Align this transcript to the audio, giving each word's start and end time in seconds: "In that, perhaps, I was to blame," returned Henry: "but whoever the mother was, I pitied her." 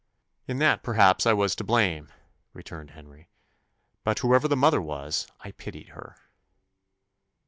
"In 0.47 0.57
that, 0.57 0.81
perhaps, 0.81 1.27
I 1.27 1.33
was 1.33 1.53
to 1.55 1.63
blame," 1.63 2.11
returned 2.53 2.89
Henry: 2.89 3.29
"but 4.03 4.17
whoever 4.17 4.47
the 4.47 4.57
mother 4.57 4.81
was, 4.81 5.27
I 5.41 5.51
pitied 5.51 5.89
her." 5.89 6.15